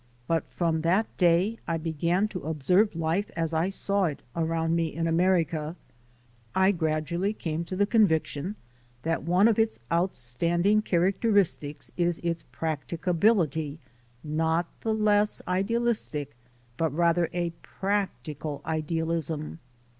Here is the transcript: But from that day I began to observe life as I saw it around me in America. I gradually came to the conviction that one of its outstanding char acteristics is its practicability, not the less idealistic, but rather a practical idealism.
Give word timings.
But 0.25 0.49
from 0.49 0.81
that 0.81 1.15
day 1.17 1.59
I 1.67 1.77
began 1.77 2.27
to 2.29 2.39
observe 2.41 2.95
life 2.95 3.29
as 3.35 3.53
I 3.53 3.69
saw 3.69 4.05
it 4.05 4.23
around 4.35 4.75
me 4.75 4.91
in 4.91 5.05
America. 5.05 5.75
I 6.55 6.71
gradually 6.71 7.33
came 7.33 7.63
to 7.65 7.75
the 7.75 7.85
conviction 7.85 8.55
that 9.03 9.21
one 9.21 9.47
of 9.47 9.59
its 9.59 9.79
outstanding 9.91 10.81
char 10.81 11.01
acteristics 11.11 11.91
is 11.97 12.17
its 12.23 12.43
practicability, 12.51 13.77
not 14.23 14.65
the 14.81 14.91
less 14.95 15.39
idealistic, 15.47 16.35
but 16.77 16.91
rather 16.91 17.29
a 17.31 17.51
practical 17.61 18.63
idealism. 18.65 19.59